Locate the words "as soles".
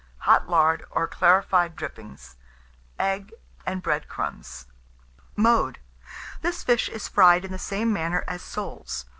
8.27-9.05